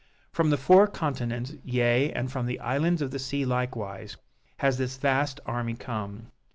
From 0.31 0.49
the 0.49 0.57
four 0.57 0.87
continents, 0.87 1.53
yea, 1.63 2.11
and 2.13 2.31
from 2.31 2.47
the 2.47 2.59
islands 2.59 3.03
of 3.03 3.11
the 3.11 3.19
sea 3.19 3.45
likewise, 3.45 4.17
has 4.57 4.79
this 4.79 4.97
vast 4.97 5.39
army 5.45 5.75
come. 5.75 6.31